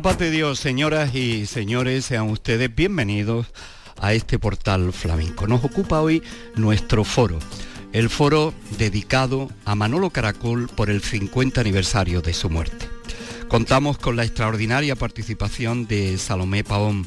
[0.00, 3.48] la paz de Dios, señoras y señores, sean ustedes bienvenidos
[4.00, 5.46] a este portal flamenco.
[5.46, 6.22] Nos ocupa hoy
[6.56, 7.38] nuestro foro,
[7.92, 12.88] el foro dedicado a Manolo Caracol por el 50 aniversario de su muerte.
[13.48, 17.06] Contamos con la extraordinaria participación de Salomé Paón,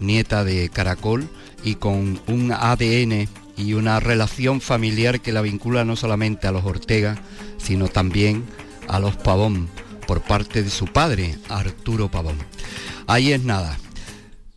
[0.00, 1.30] nieta de Caracol,
[1.64, 6.66] y con un ADN y una relación familiar que la vincula no solamente a los
[6.66, 7.16] Ortega,
[7.56, 8.44] sino también
[8.88, 9.70] a los Pavón
[10.06, 12.36] por parte de su padre, Arturo Pavón.
[13.06, 13.78] Ahí es nada.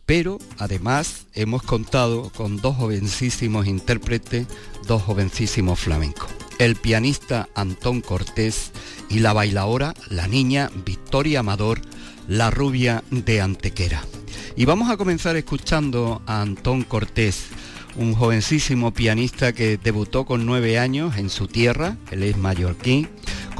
[0.06, 4.46] Pero además hemos contado con dos jovencísimos intérpretes,
[4.86, 6.28] dos jovencísimos flamencos.
[6.58, 8.72] El pianista Antón Cortés
[9.08, 11.80] y la bailadora, la niña Victoria Amador,
[12.26, 14.02] la rubia de Antequera.
[14.56, 17.46] Y vamos a comenzar escuchando a Antón Cortés,
[17.96, 23.08] un jovencísimo pianista que debutó con nueve años en su tierra, él es mallorquín,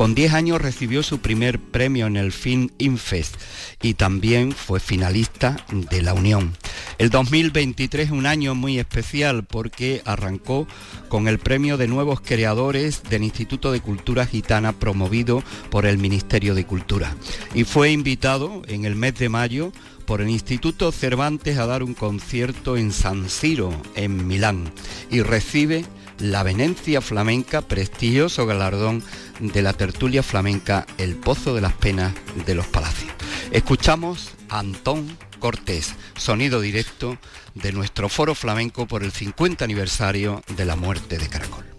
[0.00, 3.34] con 10 años recibió su primer premio en el Film Infest
[3.83, 5.56] y también fue finalista
[5.91, 6.53] de la Unión.
[6.97, 10.67] El 2023 es un año muy especial porque arrancó
[11.08, 16.55] con el premio de nuevos creadores del Instituto de Cultura Gitana promovido por el Ministerio
[16.55, 17.14] de Cultura
[17.55, 19.70] y fue invitado en el mes de mayo
[20.11, 24.72] por el Instituto Cervantes a dar un concierto en San Siro, en Milán,
[25.08, 25.84] y recibe
[26.19, 29.05] la Venencia Flamenca, prestigioso galardón
[29.39, 32.12] de la tertulia flamenca El Pozo de las Penas
[32.44, 33.12] de los Palacios.
[33.52, 37.17] Escuchamos a Antón Cortés, sonido directo
[37.55, 41.70] de nuestro foro flamenco por el 50 aniversario de la muerte de Caracol.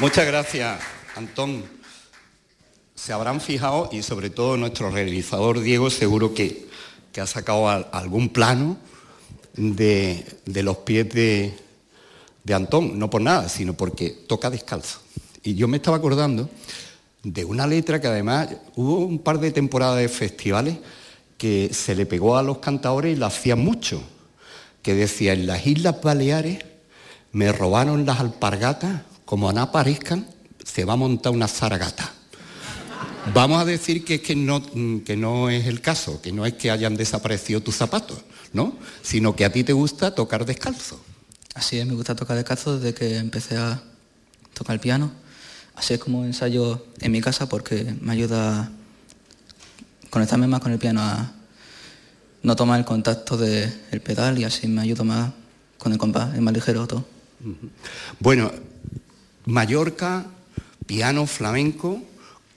[0.00, 0.80] Muchas gracias,
[1.16, 1.64] Antón.
[2.94, 6.68] Se habrán fijado, y sobre todo nuestro realizador Diego, seguro que,
[7.20, 8.76] ha sacado algún plano
[9.54, 11.52] de, los pies de,
[12.44, 15.00] de Antón, no por nada, sino porque toca descalzo.
[15.42, 16.48] Y yo me estaba acordando
[17.24, 20.76] de una letra que además hubo un par de temporadas de festivales
[21.38, 24.00] que se le pegó a los cantadores y la hacían mucho,
[24.80, 26.64] que decía, en las Islas Baleares
[27.32, 30.26] me robaron las alpargatas, como no aparezcan,
[30.64, 32.10] se va a montar una zaragata.
[33.34, 34.62] Vamos a decir que, es que, no,
[35.04, 38.16] que no es el caso, que no es que hayan desaparecido tus zapatos,
[38.54, 38.78] ¿no?
[39.02, 40.98] Sino que a ti te gusta tocar descalzo.
[41.54, 43.82] Así es, me gusta tocar descalzo desde que empecé a
[44.54, 45.12] tocar el piano.
[45.74, 48.70] Así es como ensayo en mi casa porque me ayuda a
[50.08, 51.34] conectarme más con el piano, a
[52.42, 55.32] no tomar el contacto del pedal y así me ayuda más
[55.76, 57.04] con el compás, es más ligero todo.
[58.20, 58.50] Bueno,
[59.48, 60.26] Mallorca,
[60.84, 62.02] piano, flamenco,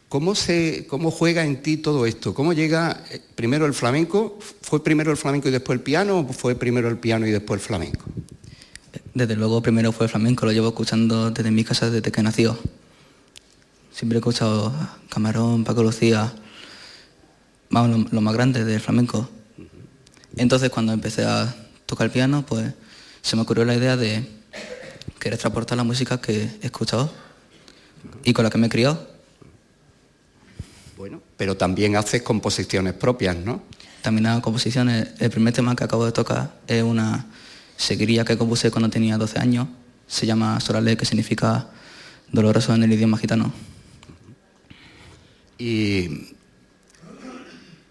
[0.10, 2.34] ¿cómo, se, ¿cómo juega en ti todo esto?
[2.34, 4.38] ¿Cómo llega eh, primero el flamenco?
[4.62, 7.62] ¿Fue primero el flamenco y después el piano o fue primero el piano y después
[7.62, 8.04] el flamenco?
[9.14, 12.60] Desde luego primero fue el flamenco, lo llevo escuchando desde mi casa desde que nació.
[13.94, 14.74] Siempre he escuchado
[15.08, 16.34] Camarón, Paco Lucía,
[17.70, 19.30] vamos, lo, más grande del flamenco.
[20.36, 21.56] Entonces cuando empecé a
[21.86, 22.74] tocar el piano, pues
[23.22, 24.41] se me ocurrió la idea de
[25.22, 27.12] querer transportar la música que he escuchado
[28.24, 29.08] y con la que me he criado.
[30.98, 33.62] Bueno, pero también haces composiciones propias, ¿no?
[34.02, 35.10] También hago composiciones.
[35.20, 37.28] El primer tema que acabo de tocar es una
[37.78, 39.68] seguiría que compuse cuando tenía 12 años.
[40.08, 41.70] Se llama Sorale, que significa
[42.32, 43.54] doloroso en el idioma gitano.
[45.60, 46.34] Y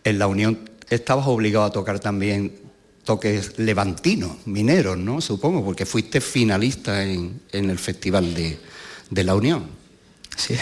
[0.03, 2.70] en la Unión estabas obligado a tocar también
[3.05, 5.21] toques levantinos, mineros, ¿no?
[5.21, 9.67] Supongo, porque fuiste finalista en, el Festival de, la Unión.
[10.37, 10.55] Sí.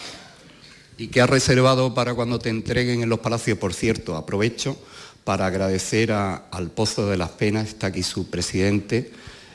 [0.98, 3.58] ¿Y qué has reservado para cuando te entreguen en los palacios?
[3.58, 4.78] Por cierto, aprovecho
[5.24, 9.10] para agradecer al Pozo de las Penas, está aquí su presidente,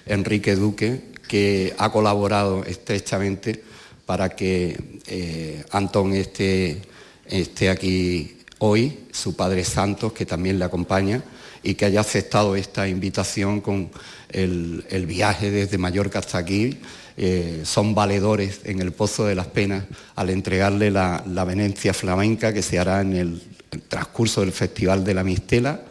[0.05, 3.63] Enrique Duque, que ha colaborado estrechamente
[4.05, 6.81] para que eh, Antón esté,
[7.25, 11.23] esté aquí hoy, su Padre Santos, que también le acompaña,
[11.63, 13.91] y que haya aceptado esta invitación con
[14.29, 16.79] el, viaje desde Mallorca hasta aquí.
[17.17, 19.83] Eh, son valedores en el Pozo de las Penas
[20.15, 23.41] al entregarle la, la venencia flamenca que se hará en el,
[23.87, 25.81] transcurso del Festival de la Mistela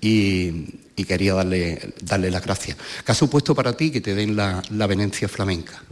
[0.00, 2.76] y, quería darle, darle las gracias.
[3.04, 5.82] ¿Qué ha supuesto para ti que te den la, la venencia flamenca?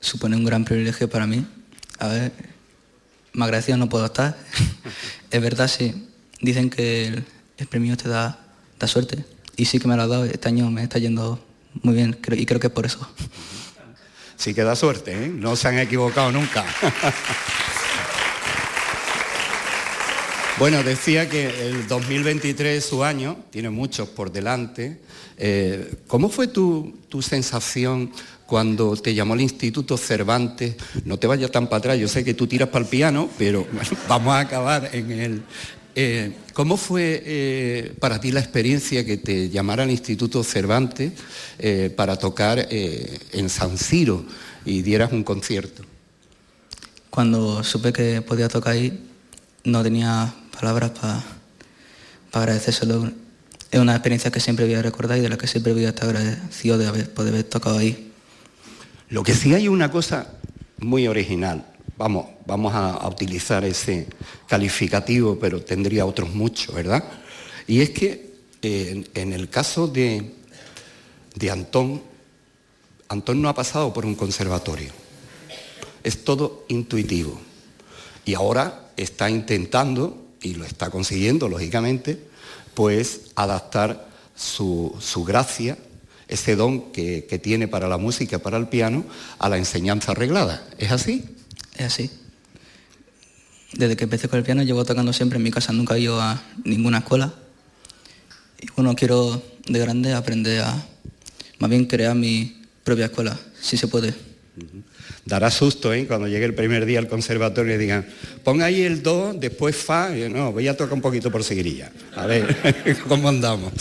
[0.00, 1.46] Supone un gran privilegio para mí.
[1.98, 2.32] A ver,
[3.32, 4.36] más gracias no puedo estar.
[5.30, 6.06] es verdad, sí.
[6.40, 7.22] Dicen que
[7.62, 8.38] el premio te da,
[8.78, 9.24] da, suerte.
[9.56, 10.24] Y sí que me lo ha dado.
[10.24, 11.38] Este año me está yendo
[11.82, 13.08] muy bien y creo que es por eso.
[14.36, 15.28] Sí que da suerte, ¿eh?
[15.28, 16.64] No se han equivocado nunca.
[20.58, 25.00] Bueno, decía que el 2023 es su año, tiene muchos por delante.
[25.38, 28.12] Eh, ¿Cómo fue tu, tu, sensación
[28.46, 30.76] cuando te llamó el Instituto Cervantes?
[31.04, 33.66] No te vayas tan para atrás, yo sé que tú tiras para el piano, pero
[34.08, 35.42] vamos a acabar en el,
[35.94, 41.12] eh, ¿Cómo fue eh, para ti la experiencia que te llamara el Instituto Cervantes
[41.58, 44.24] eh, para tocar en San Ciro
[44.64, 45.82] y dieras un concierto?
[47.10, 49.06] Cuando supe que podía tocar ahí,
[49.64, 51.22] no tenía palabras para
[52.32, 53.12] agradecérselo.
[53.70, 55.90] Es una experiencia que siempre voy a recordar y de la que siempre voy a
[55.90, 58.12] estar agradecido de haber, poder haber tocado ahí.
[59.08, 60.34] Lo que sí hay una cosa
[60.78, 64.06] muy original Vamos, vamos a, utilizar ese
[64.48, 67.04] calificativo, pero tendría otros muchos, ¿verdad?
[67.66, 68.32] Y es que
[68.62, 70.32] eh, en, el caso de,
[71.50, 72.02] Antón,
[73.08, 74.90] Antón no ha pasado por un conservatorio.
[76.02, 77.38] Es todo intuitivo.
[78.24, 82.18] Y ahora está intentando, y lo está consiguiendo, lógicamente,
[82.74, 84.94] pues adaptar su,
[85.26, 85.76] gracia,
[86.26, 89.04] ese don que, que, tiene para la música, para el piano,
[89.38, 90.66] a la enseñanza arreglada.
[90.78, 91.24] ¿Es así?
[91.76, 92.10] Es así.
[93.74, 96.20] Desde que empecé con el piano llevo tocando siempre en mi casa, nunca he ido
[96.20, 97.32] a ninguna escuela.
[98.60, 100.86] Y bueno, quiero de grande aprender a
[101.58, 104.14] más bien crear mi propia escuela, si se puede.
[105.24, 106.06] Dará susto ¿eh?
[106.06, 108.06] cuando llegue el primer día al conservatorio y digan,
[108.44, 111.90] ponga ahí el do, después fa, y no, voy a tocar un poquito por seguirilla.
[112.16, 113.72] A ver, ¿cómo andamos?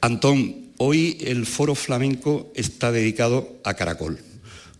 [0.00, 4.18] Antón, hoy el foro flamenco está dedicado a Caracol.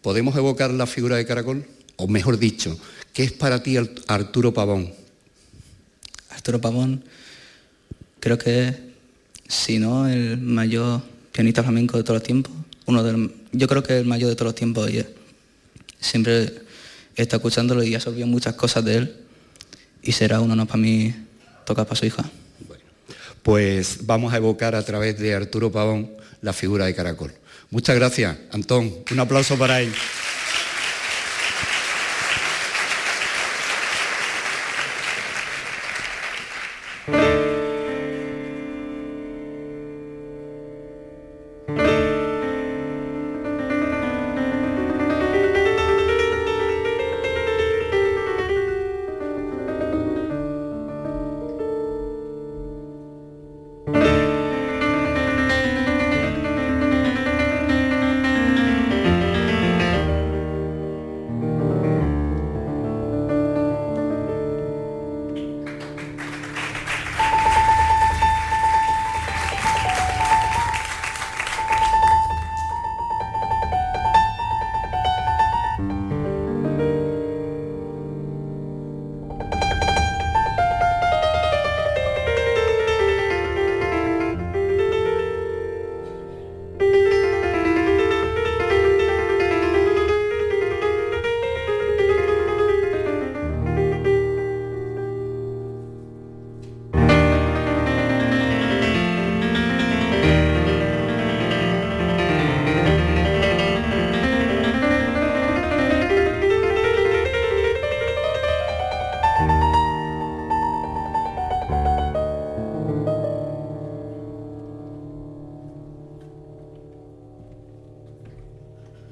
[0.02, 1.66] ¿Podemos evocar la figura de Caracol?
[1.96, 2.78] O mejor dicho,
[3.12, 3.76] ¿qué es para ti
[4.06, 4.92] Arturo Pavón?
[6.30, 7.04] Arturo Pavón
[8.18, 8.76] creo que es,
[9.48, 11.02] si no el mayor
[11.32, 12.52] pianista flamenco de todos los tiempos,
[12.86, 15.04] uno de yo creo que es el mayor de todos los tiempos y
[16.00, 16.62] siempre
[17.16, 19.16] está escuchándolo y absorbió muchas cosas de él
[20.02, 21.14] y será un honor para mí
[21.66, 22.24] tocar para su hija.
[23.42, 27.32] pues vamos a evocar a través de Arturo Pavón la figura de Caracol.
[27.70, 28.92] Muchas gracias, Antón.
[29.12, 29.92] Un aplauso para él.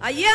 [0.00, 0.34] ஐயா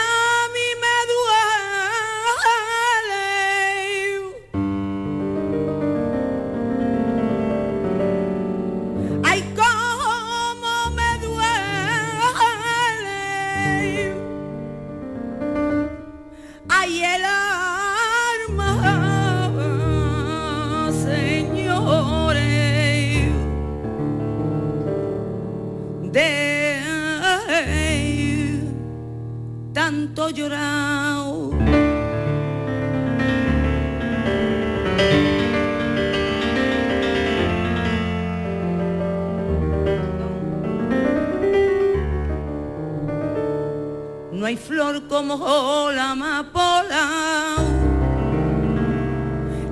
[45.27, 47.55] como la amapola,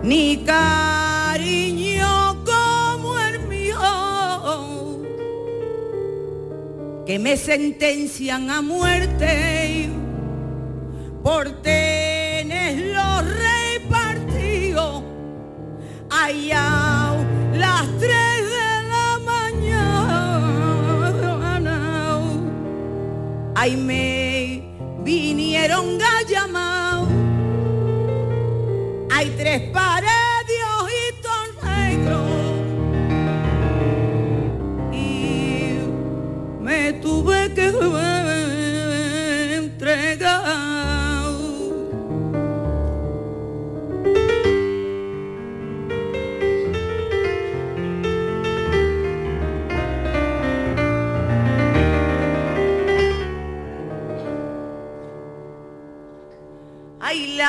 [0.01, 5.03] ni cariño como el mío,
[7.05, 9.60] que me sentencian a muerte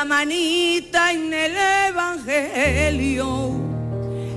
[0.04, 1.56] manita en el
[1.88, 3.52] Evangelio,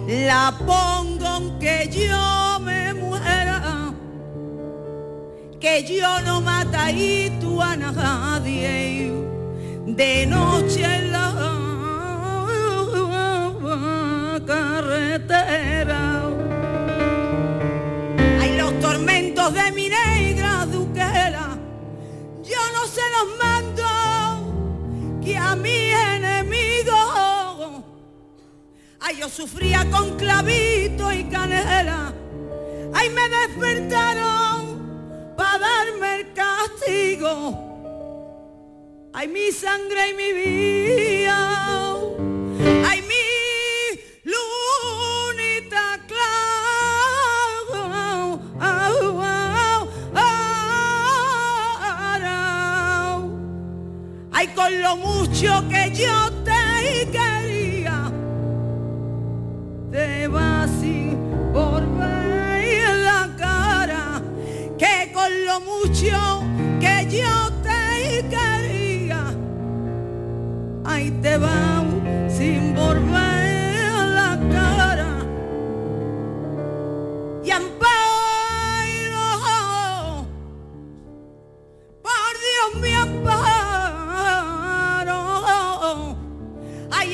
[0.07, 3.93] la pongo aunque yo me muera,
[5.59, 6.43] que yo no
[7.39, 9.11] tú a nadie,
[9.87, 11.33] de noche en la
[14.45, 16.23] carretera.
[18.41, 21.57] Hay los tormentos de mi negra duquela,
[22.43, 24.14] yo no se los mando
[25.25, 27.83] y a mi enemigo.
[28.99, 32.13] Ay, yo sufría con clavito y canela.
[32.93, 37.61] Ay, me despertaron para darme el castigo.
[39.13, 41.65] Ay, mi sangre y mi vida.
[54.53, 58.11] Con lo mucho que yo te quería,
[59.91, 61.17] te vas sin
[61.51, 64.21] por ver la cara,
[64.77, 66.43] que con lo mucho
[66.79, 69.33] que yo te quería,
[70.85, 71.83] ay, te vas
[72.29, 75.25] sin volver la cara.
[77.43, 77.94] Y amparo,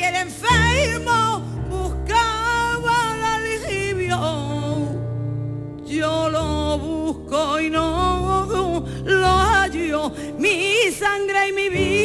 [0.03, 4.17] el enfermo buscaba el alivio.
[5.85, 12.00] Yo lo busco y no lo hallo, mi sangre y mi vida.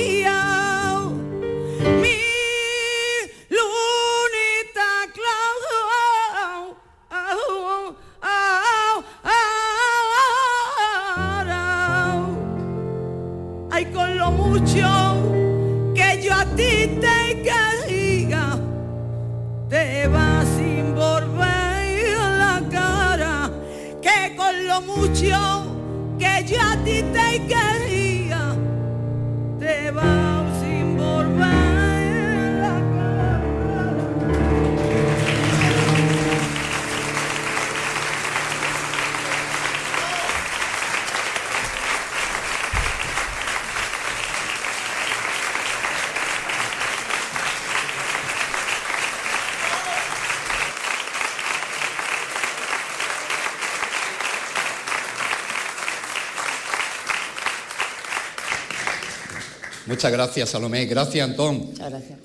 [59.96, 60.84] Muchas gracias, Salomé.
[60.84, 61.56] Gracias, Antón.
[61.56, 62.18] Muchas gracias.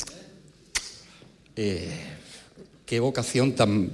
[1.56, 1.90] Eh,
[2.86, 3.90] qué vocación tan,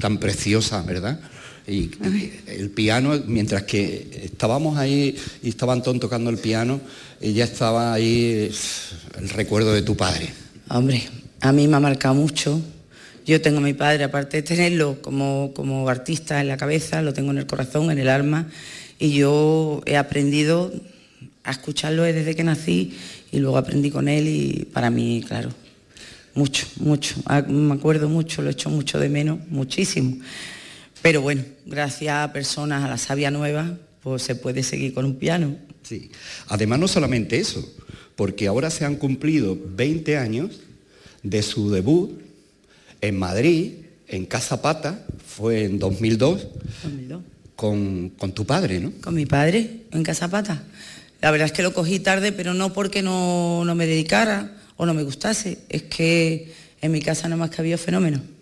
[0.00, 1.20] tan preciosa, ¿verdad?
[1.64, 6.80] Y, y el piano, mientras que estábamos ahí y estaba Antón tocando el piano,
[7.20, 8.50] ella estaba ahí
[9.18, 10.28] el recuerdo de tu padre.
[10.68, 11.08] Hombre,
[11.42, 12.60] a mí me ha marcado mucho.
[13.24, 17.12] Yo tengo a mi padre, aparte de tenerlo como, como artista en la cabeza, lo
[17.12, 18.50] tengo en el corazón, en el alma,
[18.98, 20.72] y yo he aprendido
[21.44, 22.96] a escucharlo desde que nací
[23.30, 25.50] y luego aprendí con él y para mí, claro,
[26.34, 27.16] mucho, mucho.
[27.26, 30.18] Ah, Me acuerdo mucho, lo echo mucho de menos, muchísimo.
[31.02, 35.16] Pero bueno, gracias a personas, a la savia nueva, pues se puede seguir con un
[35.16, 35.56] piano.
[35.82, 36.10] Sí.
[36.48, 37.68] Además, no solamente eso,
[38.14, 40.60] porque ahora se han cumplido 20 años
[41.22, 42.20] de su debut
[43.00, 43.72] en Madrid,
[44.06, 46.46] en Casa Pata, fue en 2002,
[46.84, 47.22] 2002.
[47.56, 48.92] con, con tu padre, ¿no?
[49.00, 50.62] Con mi padre, en Casa Pata.
[51.22, 54.84] La verdad es que lo cogí tarde, pero no porque no, no me dedicara o
[54.84, 55.58] no me gustase.
[55.68, 58.20] Es que en mi casa nada más que había fenómenos.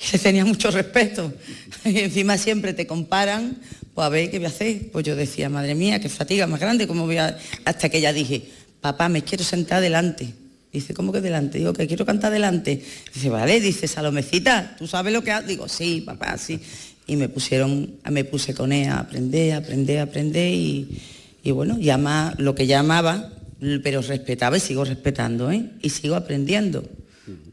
[0.00, 1.32] Y se tenía mucho respeto.
[1.84, 3.58] Y encima siempre te comparan,
[3.94, 4.90] pues a ver qué voy a hacer.
[4.90, 7.38] Pues yo decía, madre mía, qué fatiga más grande, ¿cómo voy a...?
[7.64, 8.42] Hasta que ya dije,
[8.80, 10.34] papá, me quiero sentar delante.
[10.72, 11.58] Dice, ¿cómo que delante?
[11.58, 12.82] Digo, que quiero cantar delante.
[13.14, 15.48] Dice, vale, dice, Salomecita, ¿tú sabes lo que haces?
[15.48, 16.58] Digo, sí, papá, sí.
[17.06, 21.00] Y me pusieron, me puse con él a aprender, a aprender, aprender y,
[21.48, 23.32] y bueno, llama lo que llamaba,
[23.82, 25.70] pero respetaba y sigo respetando, ¿eh?
[25.80, 26.84] Y sigo aprendiendo.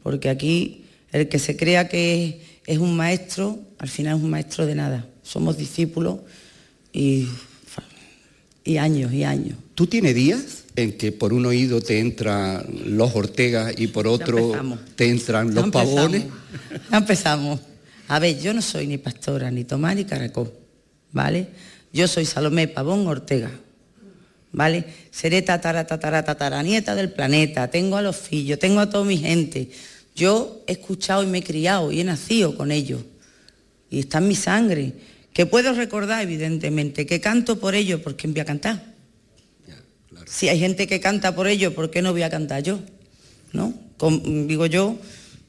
[0.02, 4.66] Porque aquí el que se crea que es un maestro, al final es un maestro
[4.66, 5.06] de nada.
[5.22, 6.18] Somos discípulos
[6.92, 7.26] y,
[8.64, 9.56] y años y años.
[9.74, 14.78] ¿Tú tienes días en que por un oído te entran los Ortega y por otro
[14.94, 16.24] te entran los pavones?
[16.90, 17.60] Ya empezamos.
[18.08, 20.52] A ver, yo no soy ni pastora, ni Tomás, ni Caracol,
[21.12, 21.48] ¿vale?
[21.94, 23.50] Yo soy Salomé Pavón Ortega,
[24.52, 24.84] ¿vale?
[25.10, 29.18] Seré tatara, tatara, tatara, nieta del planeta, tengo a los fillos, tengo a toda mi
[29.18, 29.70] gente.
[30.14, 33.02] Yo he escuchado y me he criado y he nacido con ellos.
[33.90, 34.92] Y está en mi sangre.
[35.32, 38.94] Que puedo recordar, evidentemente, que canto por ellos, ¿por voy a cantar?
[40.26, 42.80] Si hay gente que canta por ellos, ¿por qué no voy a cantar yo?
[43.52, 43.74] ¿No?
[43.98, 44.98] Con- digo yo,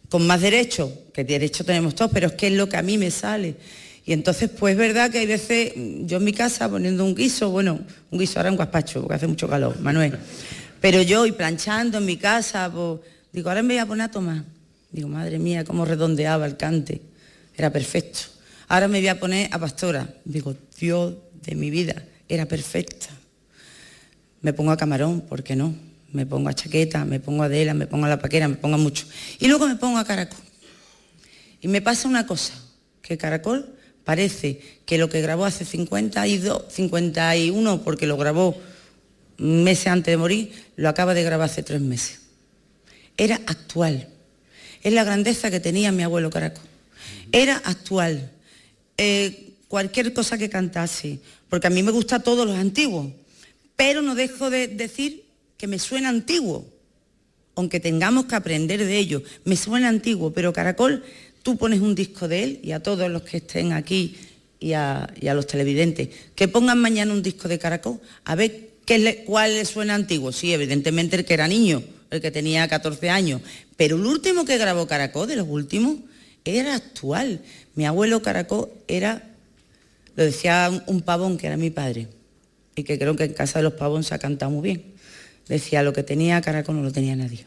[0.09, 2.97] con más derecho, que derecho tenemos todos, pero es que es lo que a mí
[2.97, 3.55] me sale.
[4.07, 7.49] Y entonces, pues es verdad que hay veces, yo en mi casa poniendo un guiso,
[7.49, 10.17] bueno, un guiso ahora en guaspacho, porque hace mucho calor, Manuel.
[10.79, 13.01] Pero yo y planchando en mi casa, pues,
[13.33, 14.45] digo, ahora me voy a poner a tomar.
[14.93, 17.01] Digo, madre mía, cómo redondeaba el cante.
[17.53, 18.19] Era perfecto.
[18.69, 20.07] Ahora me voy a poner a pastora.
[20.23, 21.15] Digo, Dios
[21.45, 23.07] de mi vida, era perfecta.
[24.41, 25.75] Me pongo a camarón, ¿por qué no?
[26.13, 28.75] Me pongo a chaqueta, me pongo a Adela, me pongo a la paquera, me pongo
[28.75, 29.05] a mucho.
[29.37, 30.39] Y luego me pongo a caracol.
[31.59, 32.53] Y me pasa una cosa,
[33.01, 33.73] que Caracol
[34.07, 38.55] parece que lo que grabó hace 52, 51, porque lo grabó
[39.37, 42.21] meses antes de morir, lo acaba de grabar hace tres meses.
[43.17, 44.07] Era actual.
[44.81, 46.63] Es la grandeza que tenía mi abuelo Caracol.
[47.33, 48.31] Era actual.
[48.95, 53.11] Eh, cualquier cosa que cantase, porque a mí me gusta todos los antiguos,
[53.75, 55.25] pero no dejo de decir
[55.57, 56.65] que me suena antiguo
[57.57, 59.23] aunque tengamos que aprender de ello.
[59.43, 61.03] Me suena antiguo, pero Caracol,
[61.47, 64.17] tú pones un disco de él y a todos los que estén aquí
[64.59, 69.23] y a, los televidentes, que pongan mañana un disco de Caracol, a ver qué le-
[69.23, 70.33] cuál le suena antiguo.
[70.33, 73.39] Sí, evidentemente el que era niño, el que tenía 14 años,
[73.77, 75.99] pero el último que grabó Caracol, de los últimos,
[76.43, 77.39] era actual.
[77.75, 79.23] Mi abuelo Caracol era,
[80.17, 82.09] lo decía un, un pavón que era mi padre,
[82.75, 84.83] y que creo que en casa de los pavón se ha cantado muy bien.
[85.47, 87.45] Decía, lo que tenía Caracol no lo tenía nadie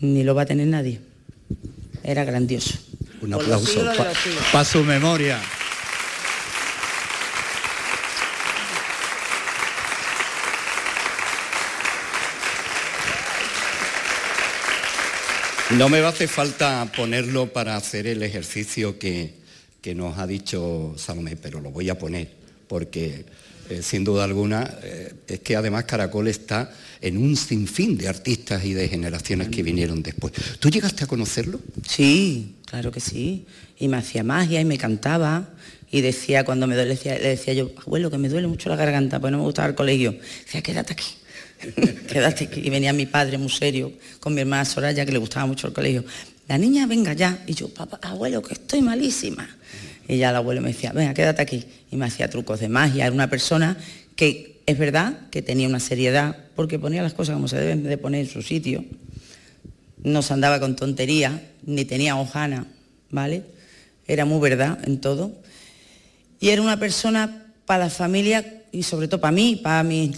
[0.00, 1.00] ni lo va a tener nadie
[2.02, 2.78] era grandioso.
[3.20, 3.84] Un aplauso
[4.52, 5.40] para su memoria.
[15.70, 19.34] No me va a hacer falta ponerlo para hacer el ejercicio que,
[19.82, 23.24] que nos ha dicho Salomé, pero lo voy a poner porque
[23.70, 28.64] eh, sin duda alguna eh, es que además Caracol está en un sinfín de artistas
[28.64, 30.32] y de generaciones que vinieron después.
[30.58, 31.60] ¿Tú llegaste a conocerlo?
[31.86, 33.46] Sí, claro que sí.
[33.78, 35.50] Y me hacía magia y me cantaba.
[35.90, 39.20] Y decía, cuando me duele, le decía yo, abuelo, que me duele mucho la garganta,
[39.20, 40.16] pues no me gustaba el colegio.
[40.44, 41.06] Decía, quédate aquí.
[42.08, 42.60] quédate aquí.
[42.64, 45.72] Y venía mi padre muy serio con mi hermana Soraya, que le gustaba mucho el
[45.72, 46.04] colegio.
[46.46, 47.42] La niña, venga ya.
[47.46, 49.57] Y yo, papá, abuelo, que estoy malísima.
[50.08, 51.66] Y ya el abuelo me decía, venga, quédate aquí.
[51.90, 53.04] Y me hacía trucos de magia.
[53.04, 53.76] Era una persona
[54.16, 57.98] que es verdad que tenía una seriedad, porque ponía las cosas como se deben de
[57.98, 58.84] poner en su sitio.
[60.02, 62.66] No se andaba con tontería, ni tenía hojana,
[63.10, 63.44] ¿vale?
[64.06, 65.32] Era muy verdad en todo.
[66.40, 70.16] Y era una persona para la familia y sobre todo para mí, para mis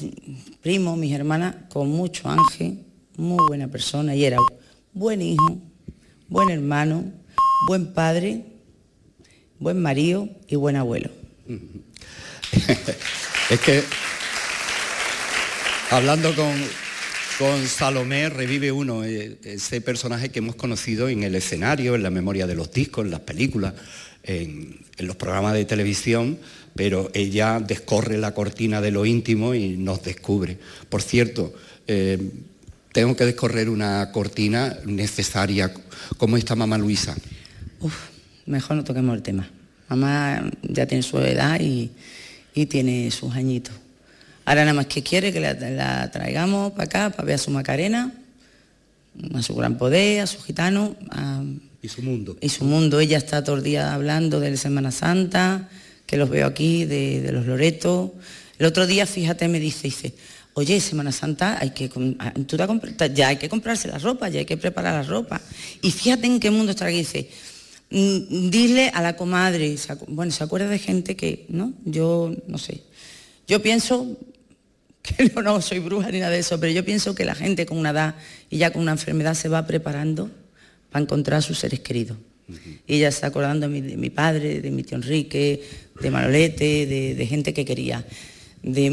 [0.62, 2.78] primos, mis hermanas, con mucho ángel,
[3.16, 4.38] muy buena persona y era
[4.92, 5.58] buen hijo,
[6.28, 7.04] buen hermano,
[7.66, 8.49] buen padre
[9.60, 11.10] buen marido y buen abuelo.
[13.50, 13.82] es que
[15.90, 16.52] hablando con,
[17.38, 22.10] con Salomé revive uno eh, ese personaje que hemos conocido en el escenario, en la
[22.10, 23.74] memoria de los discos, en las películas,
[24.22, 26.38] en, los programas de televisión,
[26.74, 30.58] pero ella descorre la cortina de lo íntimo y nos descubre.
[30.88, 31.54] Por cierto,
[31.86, 32.18] eh,
[32.92, 35.72] tengo que descorrer una cortina necesaria.
[36.16, 37.16] ¿Cómo está mamá Luisa?
[38.46, 39.48] Mejor no toquemos el tema.
[39.90, 41.90] Mamá ya tiene su edad y,
[42.66, 43.74] tiene sus añitos.
[44.44, 48.12] Ahora nada más que quiere que la, traigamos para acá, para ver a su Macarena,
[49.34, 50.94] a su gran poder, a su gitano.
[51.82, 52.36] y su mundo.
[52.40, 53.00] Y su mundo.
[53.00, 55.68] Ella está todo el día hablando de la Semana Santa,
[56.06, 58.10] que los veo aquí, de, los Loretos.
[58.58, 60.12] El otro día, fíjate, me dice, dice,
[60.52, 61.90] oye, Semana Santa, hay que,
[63.14, 65.40] ya hay que comprarse la ropa, ya hay que preparar la ropa.
[65.80, 67.30] Y fíjate en qué mundo está aquí, dice,
[67.90, 69.76] dile a la comadre,
[70.08, 71.72] bueno, se acuerda de gente que, ¿no?
[71.84, 72.82] Yo no sé.
[73.48, 74.16] Yo pienso
[75.02, 77.78] que no, soy bruja ni nada de eso, pero yo pienso que la gente con
[77.78, 78.14] una edad
[78.48, 80.30] y ya con una enfermedad se va preparando
[80.90, 82.16] para encontrar a sus seres queridos.
[82.86, 85.62] Y ella está acordando de mi, padre, de mi tío Enrique,
[86.00, 88.04] de Manolete, de, gente que quería,
[88.62, 88.90] de,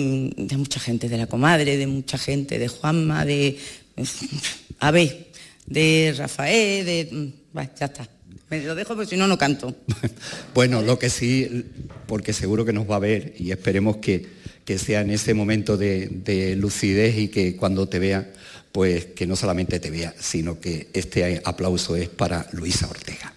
[0.57, 3.57] mucha gente, de la comadre, de mucha gente, de Juanma, de
[4.79, 5.27] Abe,
[5.65, 7.31] de Rafael, de...
[7.51, 8.07] Bueno, ya está.
[8.49, 9.75] Me lo dejo porque si no, no canto.
[10.53, 11.65] bueno, lo que sí,
[12.07, 14.37] porque seguro que nos va a ver y esperemos que,
[14.77, 18.31] sea en ese momento de, lucidez y que cuando te vea,
[18.71, 23.33] pues que no solamente te vea, sino que este aplauso es para Luisa Ortega.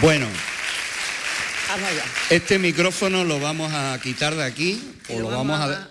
[0.00, 0.26] Bueno,
[2.30, 5.88] este micrófono lo vamos a quitar de aquí o lo, vamos, a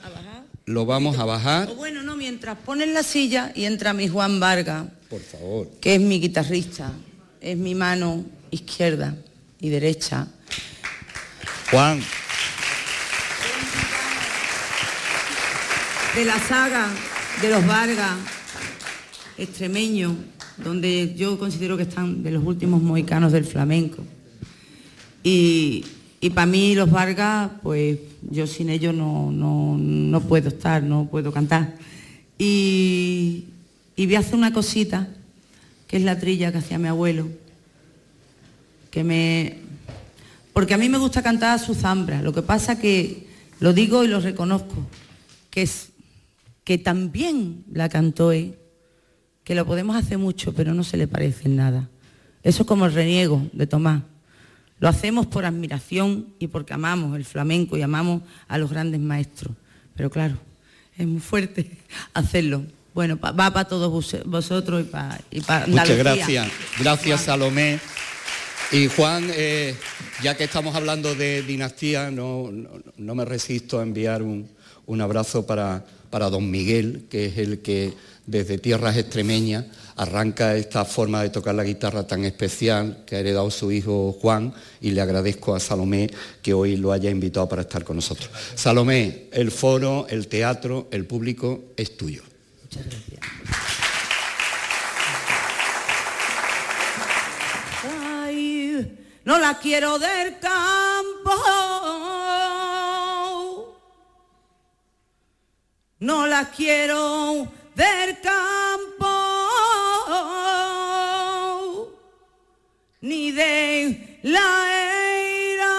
[0.66, 1.74] lo vamos a bajar.
[1.76, 4.86] bueno, no, mientras ponen la silla y entra mi Juan Vargas.
[5.10, 5.70] Por favor.
[5.82, 6.92] Que es mi guitarrista,
[7.42, 9.16] es mi mano izquierda
[9.60, 10.28] y derecha.
[11.70, 12.00] Juan.
[16.16, 16.90] De la saga
[17.42, 18.18] de los Vargas,
[19.38, 20.16] extremeño,
[20.58, 24.04] donde yo considero que están de los últimos mohicanos del flamenco.
[25.24, 25.84] Y,
[26.22, 27.98] y para mí los Vargas, pues
[28.30, 31.76] yo sin ellos no, puedo estar, no puedo cantar.
[32.38, 33.46] Y,
[33.96, 35.08] y voy a hacer una cosita,
[35.88, 37.28] que es la trilla que hacía mi abuelo,
[38.92, 39.58] que me...
[40.54, 43.28] Porque a mí me gusta cantar a su zambra, lo que pasa que
[43.60, 44.76] lo digo y lo reconozco,
[45.50, 45.90] que es
[46.64, 48.56] que también la cantó él,
[49.44, 51.90] que lo podemos hacer mucho, pero no se le parece en nada.
[52.44, 54.04] Eso es como el reniego de Tomás.
[54.84, 59.56] Lo hacemos por admiración y porque amamos el flamenco y amamos a los grandes maestros.
[59.96, 60.36] Pero claro,
[60.98, 61.72] es muy fuerte
[62.14, 62.66] hacerlo.
[62.94, 63.90] Bueno, va para todos
[64.26, 64.86] vosotros
[65.32, 66.52] y para, Muchas gracias.
[66.78, 67.80] Gracias, Salomé.
[68.74, 69.74] Y Juan, eh,
[70.22, 72.52] ya que estamos hablando de dinastía, no,
[72.98, 74.50] me resisto a enviar un,
[75.00, 77.94] abrazo para, para don Miguel, que es el que
[78.26, 83.52] desde tierras extremeñas arranca esta forma de tocar la guitarra tan especial que ha heredado
[83.52, 86.10] su hijo Juan y le agradezco a Salomé
[86.42, 88.30] que hoy lo haya invitado para estar con nosotros.
[88.56, 92.24] Salomé, el foro, el teatro, el público es tuyo.
[92.64, 93.20] Muchas gracias.
[99.26, 101.32] no la quiero del campo.
[106.00, 109.34] No la quiero del campo.
[113.04, 115.74] ni de la era.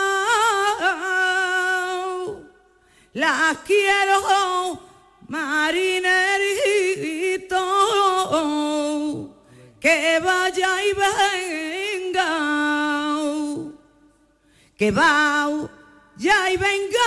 [3.15, 4.81] Las quiero
[5.29, 5.95] marinerito,
[9.81, 10.93] que vaya y
[12.13, 12.31] venga,
[14.77, 17.04] que vaya y venga,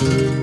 [0.00, 0.39] Me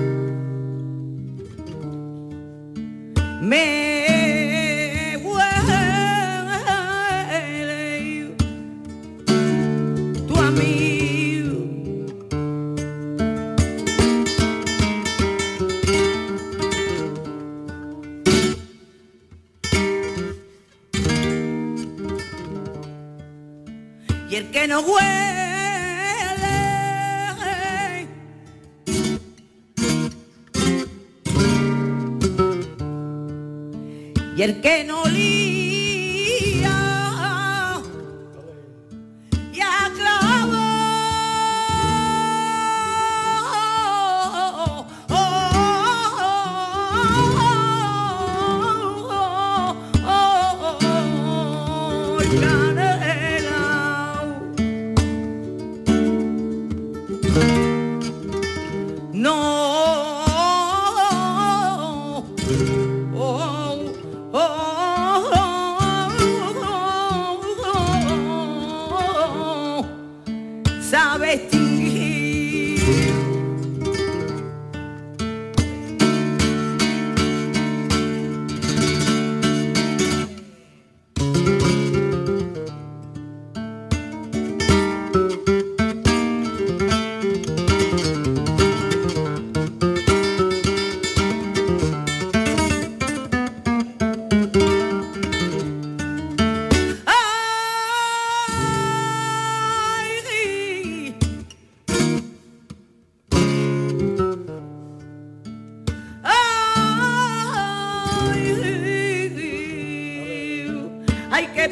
[34.38, 34.84] y el que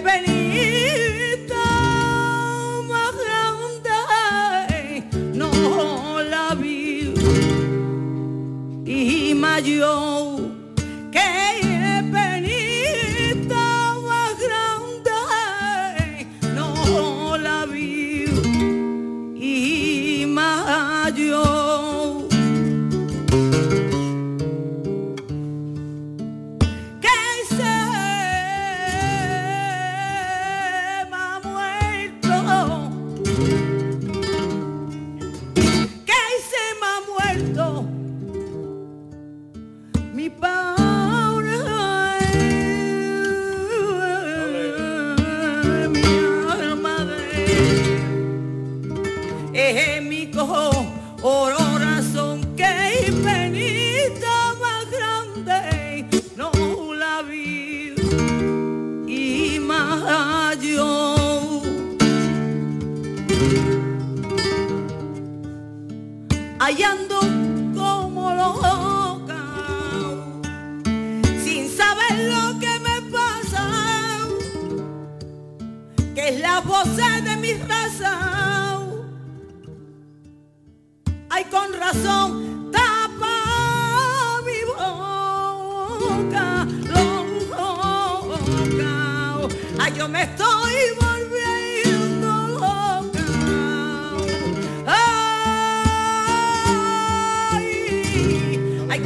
[0.09, 0.36] ay,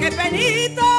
[0.01, 0.89] qué penita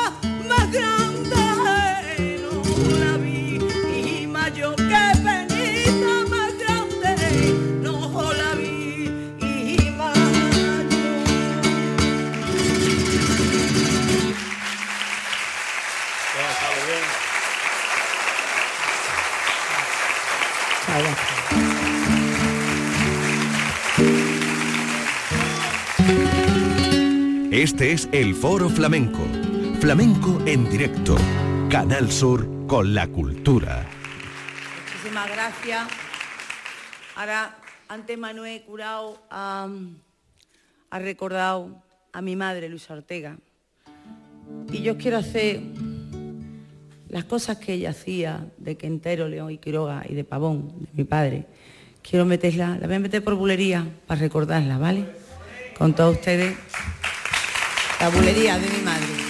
[27.81, 29.23] Este es el Foro Flamenco.
[29.79, 31.15] Flamenco en directo.
[31.67, 33.87] Canal Sur con la cultura.
[34.85, 35.87] Muchísimas gracias.
[37.15, 37.57] Ahora,
[37.87, 39.67] antes Manuel Curao ha,
[40.91, 41.81] ha recordado
[42.13, 43.39] a mi madre, Luisa Ortega.
[44.71, 45.61] Y yo quiero hacer
[47.09, 51.03] las cosas que ella hacía de Quintero, León y Quiroga y de Pavón, de mi
[51.03, 51.47] padre.
[52.03, 55.07] Quiero meterla, la voy a meter por bulería para recordarla, ¿vale?
[55.75, 56.55] Con todos ustedes.
[58.01, 59.20] La bulería de mi madre.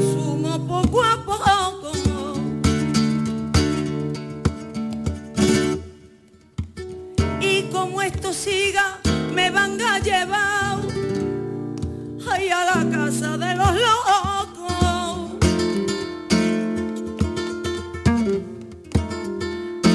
[0.00, 1.92] Consumo poco a poco.
[7.40, 8.98] Y como esto siga,
[9.34, 10.78] me van a llevar
[12.30, 14.70] ay, a la casa de los locos.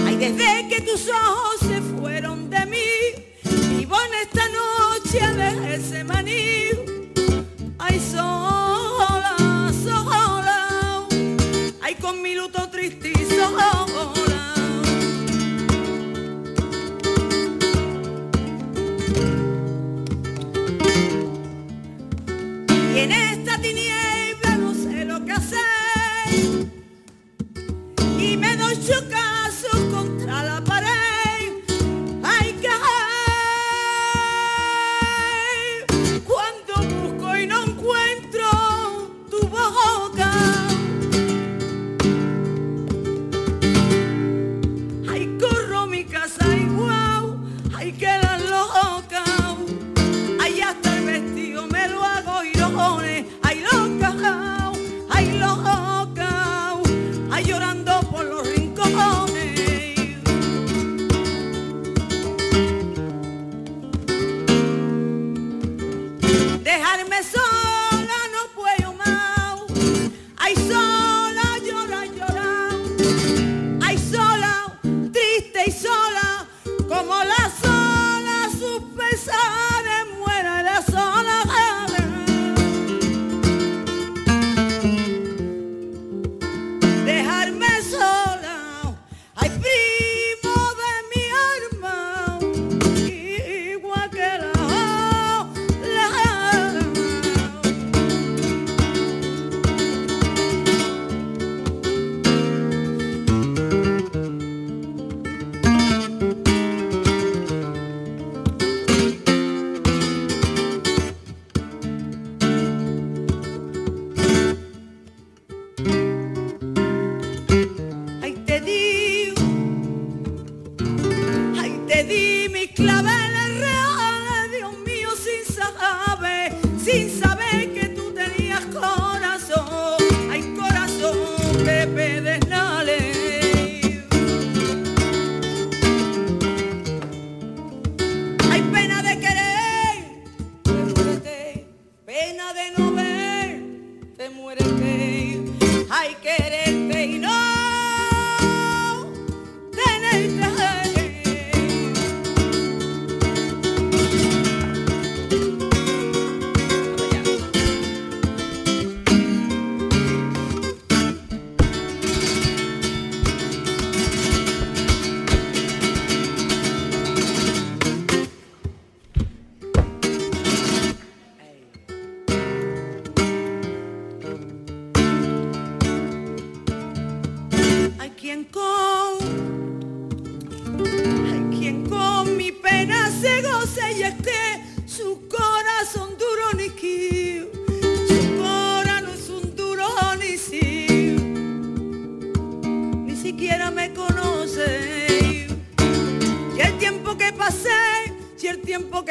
[0.05, 2.89] Ay, desde que tus ojos se fueron de mí,
[3.77, 6.74] vivo en esta noche de ese maní.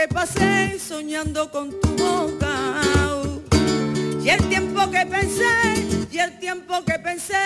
[0.07, 2.82] Que pasé soñando con tu boca.
[4.22, 7.43] Y el tiempo que pensé, y el tiempo que pensé,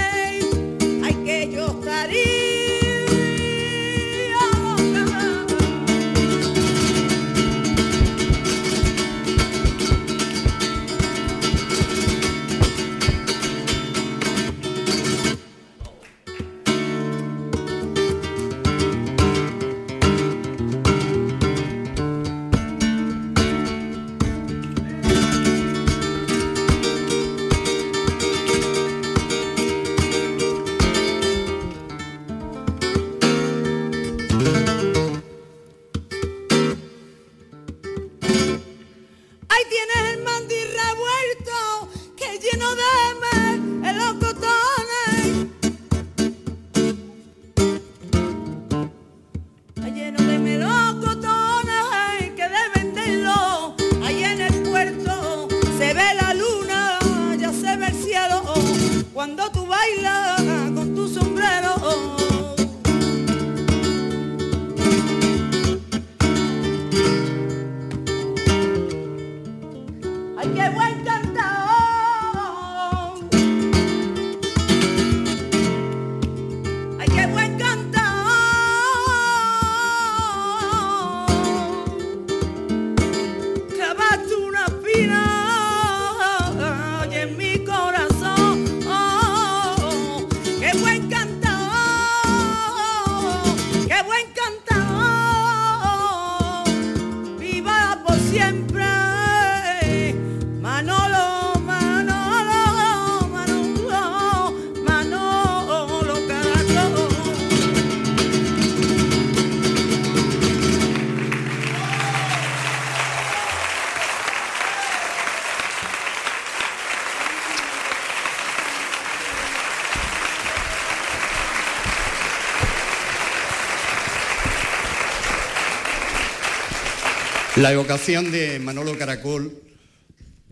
[127.59, 129.53] La evocación de Manolo Caracol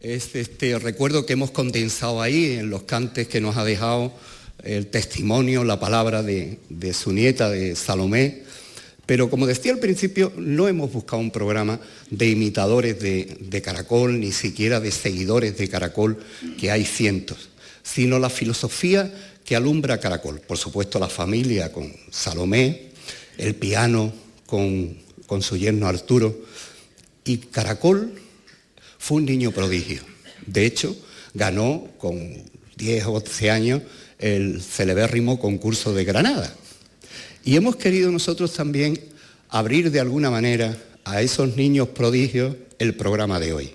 [0.01, 4.13] es este recuerdo que hemos condensado ahí en los cantes que nos ha dejado
[4.65, 6.59] el testimonio, la palabra de,
[6.93, 8.43] su nieta, de Salomé.
[9.07, 11.79] Pero como decía al principio, no hemos buscado un programa
[12.11, 16.19] de imitadores de, Caracol, ni siquiera de seguidores de Caracol,
[16.59, 17.51] que hay cientos,
[17.85, 20.41] sino la filosofía que alumbra Caracol.
[20.41, 22.91] Por supuesto, la familia con Salomé,
[23.39, 24.13] el piano
[24.45, 26.47] con su yerno Arturo,
[27.27, 28.13] y Caracol
[28.99, 30.01] fue un niño prodigio.
[30.47, 30.97] De hecho,
[31.35, 32.19] ganó con
[32.77, 33.83] 10 o 11 años
[34.19, 36.55] el celebérrimo concurso de Granada.
[37.45, 38.99] Y hemos querido nosotros también
[39.49, 43.75] abrir de alguna manera a esos niños prodigios el programa de hoy.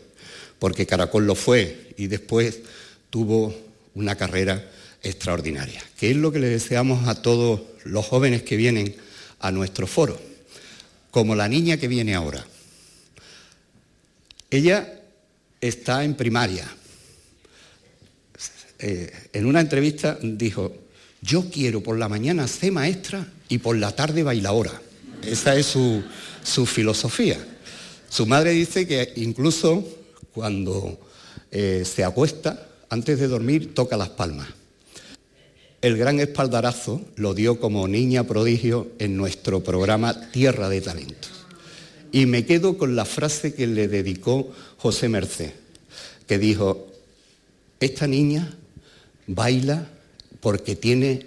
[0.57, 2.59] Porque Caracol lo fue y después
[3.09, 3.53] tuvo
[3.95, 4.69] una carrera
[5.03, 5.83] extraordinaria.
[5.99, 8.95] Que es lo que le deseamos a todos los jóvenes que vienen
[9.39, 10.19] a nuestro foro.
[11.09, 12.45] Como la niña que viene ahora.
[14.51, 15.01] Ella
[15.61, 16.67] está en primaria.
[18.79, 20.75] Eh, en una entrevista dijo,
[21.21, 24.81] yo quiero por la mañana ser maestra y por la tarde bailadora.
[25.23, 26.03] Esa es su,
[26.43, 27.37] su filosofía.
[28.09, 29.87] Su madre dice que incluso
[30.33, 30.99] cuando
[31.49, 34.49] eh, se acuesta, antes de dormir, toca las palmas.
[35.81, 41.40] El gran espaldarazo lo dio como niña prodigio en nuestro programa Tierra de Talentos.
[42.11, 45.51] Y me quedo con la frase que le dedicó José Merced,
[46.27, 46.87] que dijo,
[47.79, 48.53] esta niña
[49.27, 49.87] baila
[50.39, 51.25] porque tiene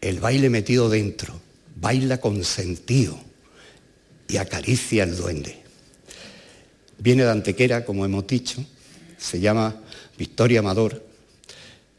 [0.00, 1.40] el baile metido dentro,
[1.76, 3.18] baila con sentido
[4.28, 5.62] y acaricia el duende.
[6.98, 8.64] Viene de Antequera, como hemos dicho,
[9.16, 9.76] se llama
[10.18, 11.04] Victoria Amador,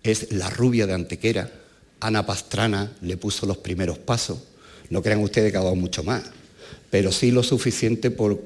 [0.04, 1.52] es la rubia de Antequera,
[2.00, 4.40] Ana Pastrana le puso los primeros pasos,
[4.90, 6.24] no crean ustedes que ha dado mucho más,
[6.90, 8.42] pero sí lo suficiente por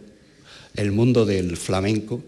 [0.76, 2.24] el mundo del flamenco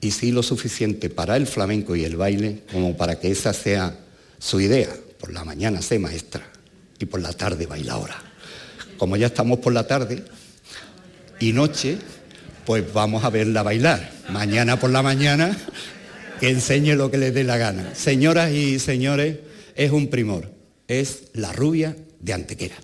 [0.00, 3.96] y sí lo suficiente para el flamenco y el baile como para que esa sea
[4.38, 4.88] su idea.
[5.18, 6.42] Por la mañana sé maestra
[6.98, 8.16] y por la tarde bailadora.
[8.98, 10.24] Como ya estamos por la tarde
[11.38, 11.98] y noche,
[12.66, 14.12] pues vamos a verla bailar.
[14.30, 15.56] Mañana por la mañana
[16.40, 17.94] que enseñe lo que les dé la gana.
[17.94, 19.38] Señoras y señores,
[19.76, 20.50] es un primor.
[20.88, 22.76] Es la rubia de Antequera.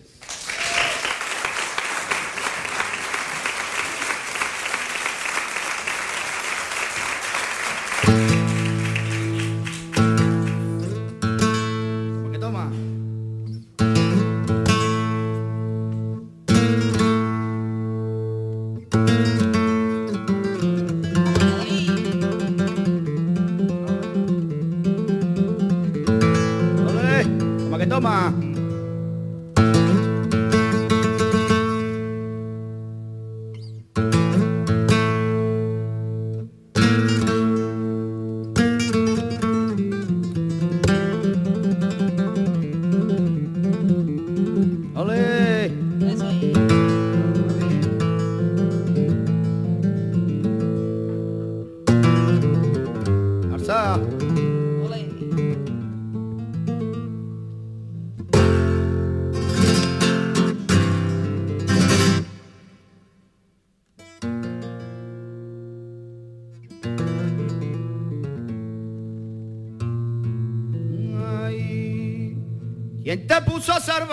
[73.88, 74.04] Te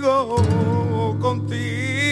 [0.00, 2.09] contigo, contigo.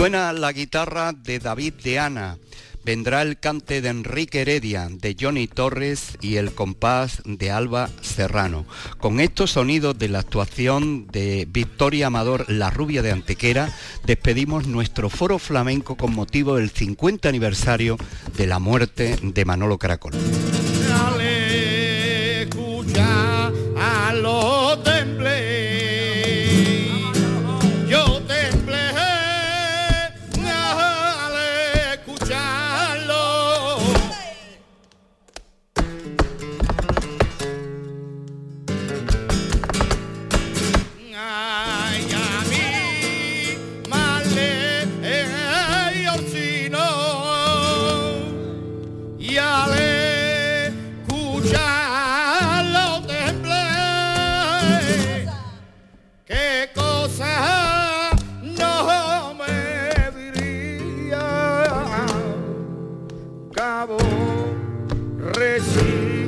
[0.00, 2.38] Suena la guitarra de David de Ana.
[2.86, 8.64] Vendrá el cante de Enrique Heredia, de Johnny Torres y el compás de Alba Serrano.
[8.96, 13.74] Con estos sonidos de la actuación de Victoria Amador, la rubia de Antequera,
[14.06, 17.98] despedimos nuestro foro flamenco con motivo del 50 aniversario
[18.38, 20.14] de la muerte de Manolo Caracol.
[63.60, 63.98] cabo
[65.36, 66.19] reside.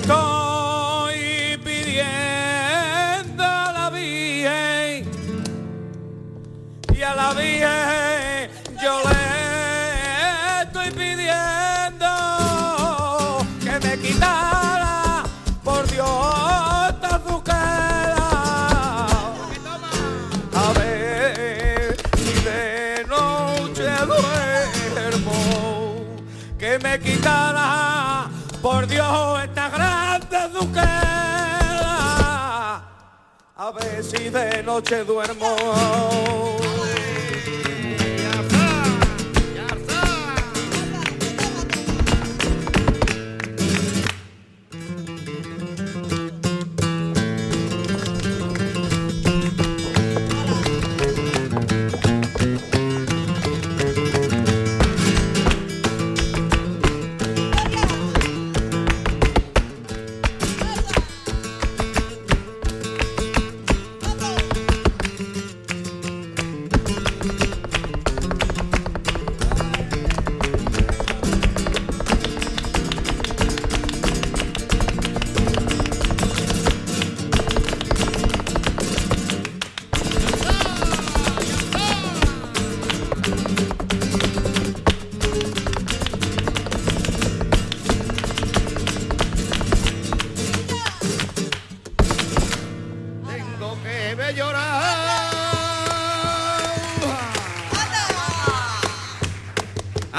[0.00, 5.10] Estoy pidiendo a la Virgen
[6.94, 8.50] y a la Virgen
[8.82, 12.06] yo le estoy pidiendo
[13.62, 15.22] que me quitara
[15.62, 16.06] por Dios
[16.90, 17.20] esta.
[20.54, 25.38] A ver si de noche duermo,
[26.58, 27.79] que me quitara
[33.72, 36.59] Ver si de noche duermo.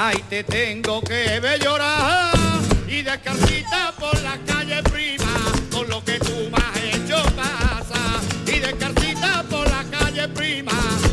[0.03, 2.33] Ay, te tengo que ver llorar
[2.87, 5.31] y descalcita por la calle prima
[5.71, 8.19] con lo que tú me has hecho pasar.
[8.47, 10.71] Y descalcita por la calle prima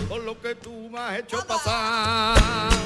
[0.08, 2.77] con lo que tú me has hecho pasar.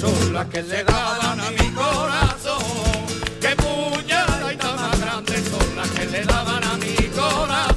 [0.00, 2.62] Son las que le daban a mi corazón!
[3.40, 7.69] ¡Qué puñaladas más grandes son las que le daban a mi corazón!